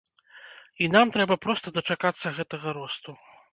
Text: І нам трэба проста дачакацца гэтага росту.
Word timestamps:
І 0.85 0.87
нам 0.95 1.11
трэба 1.17 1.37
проста 1.45 1.75
дачакацца 1.77 2.35
гэтага 2.41 2.77
росту. 2.81 3.11